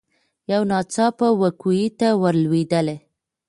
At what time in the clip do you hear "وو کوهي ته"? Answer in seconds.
1.39-2.07